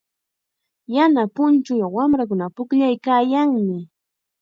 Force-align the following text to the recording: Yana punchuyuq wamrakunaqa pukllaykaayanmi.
Yana 0.95 1.23
punchuyuq 1.35 1.93
wamrakunaqa 1.97 2.53
pukllaykaayanmi. 2.55 3.77